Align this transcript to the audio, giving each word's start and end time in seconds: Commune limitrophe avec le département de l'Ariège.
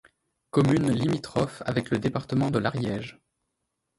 Commune 0.49 0.89
limitrophe 0.91 1.61
avec 1.67 1.91
le 1.91 1.99
département 1.99 2.49
de 2.49 2.57
l'Ariège. 2.57 3.19